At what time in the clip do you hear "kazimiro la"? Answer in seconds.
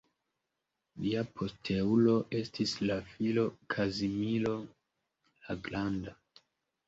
3.75-5.59